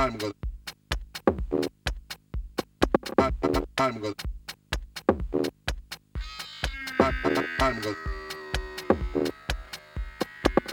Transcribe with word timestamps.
time 0.00 0.16
goes. 0.16 0.32
gonna. 7.82 7.96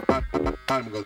I, 0.08 0.22
I, 0.32 0.54
I'm 0.68 1.04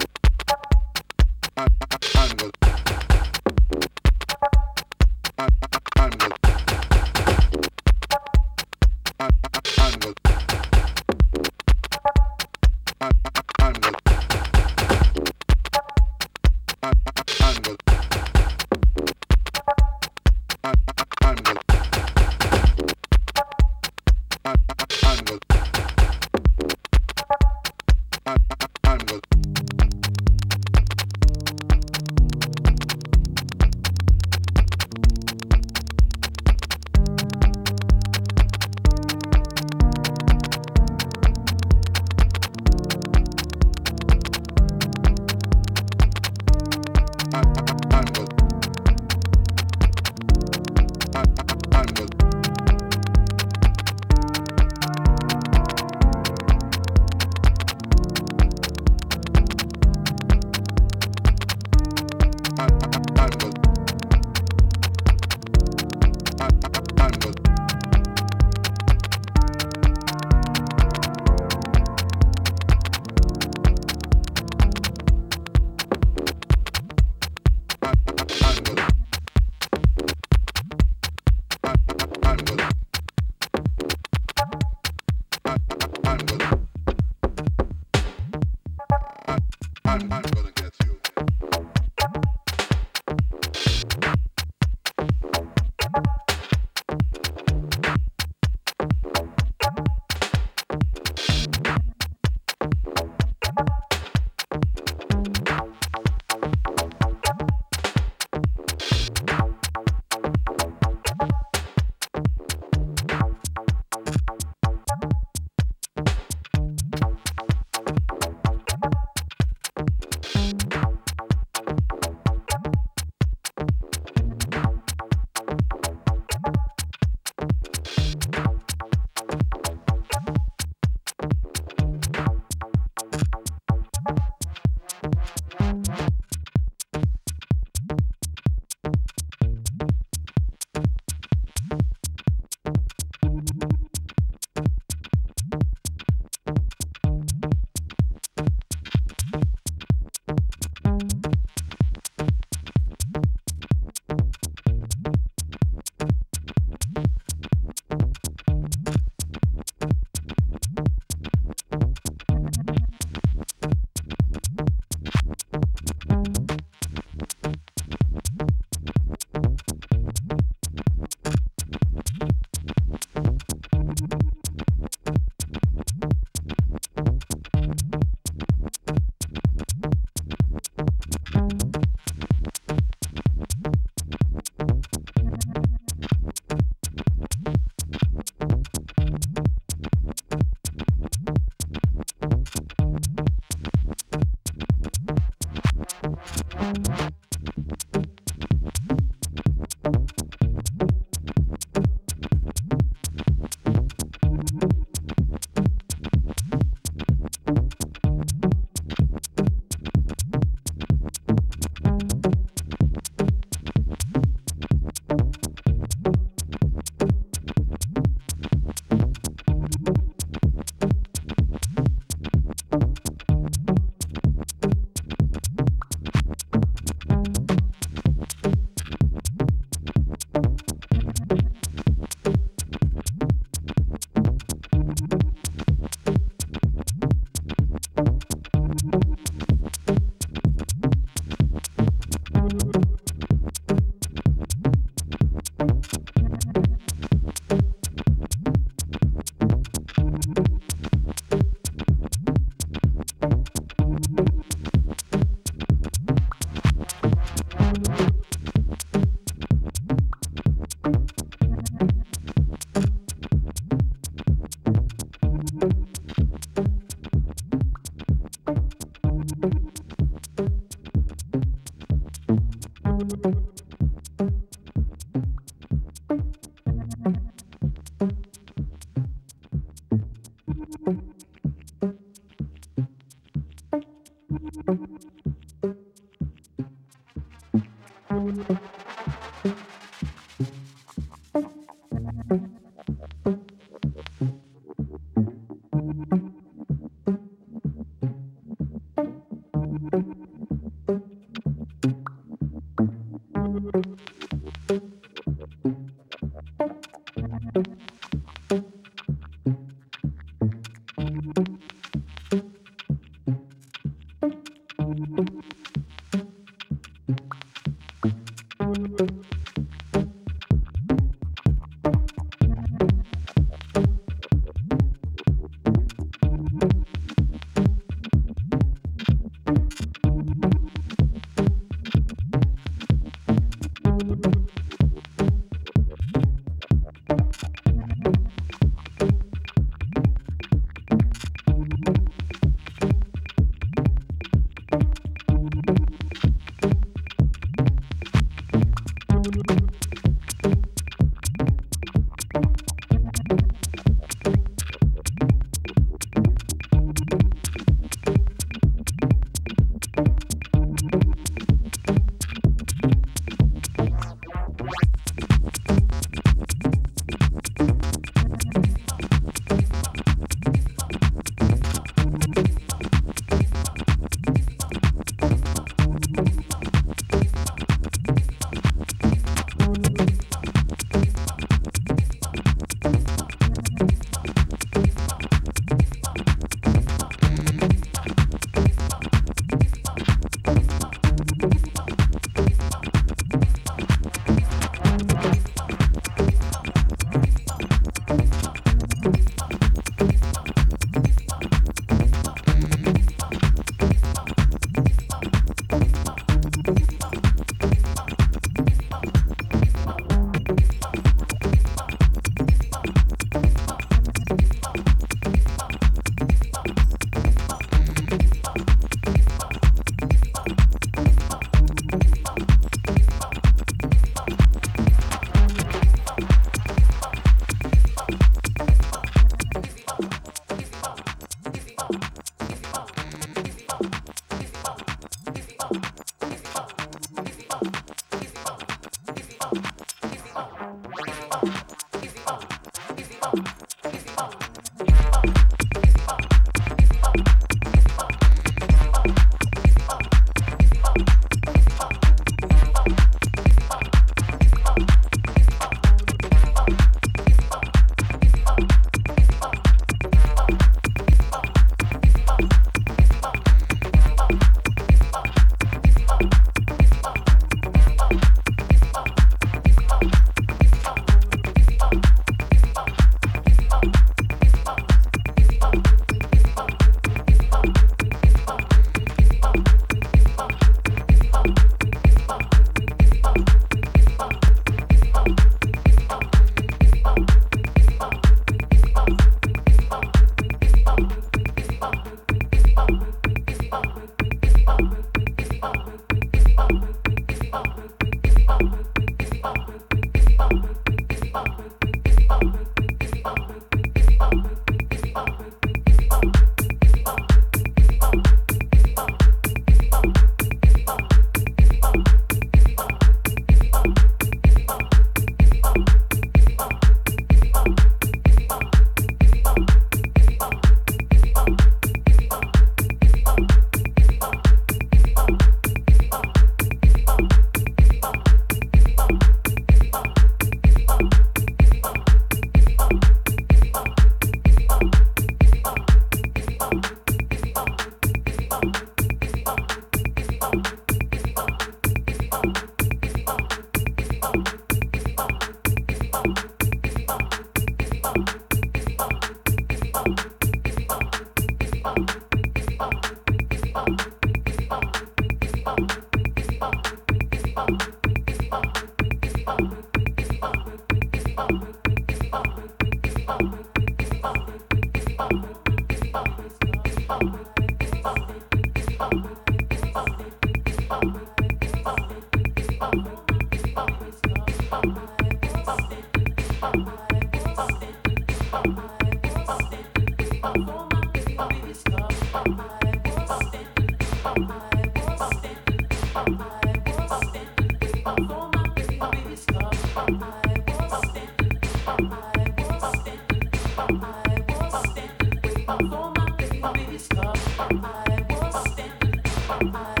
Bye. 599.63 600.00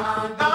Bye. 0.00 0.49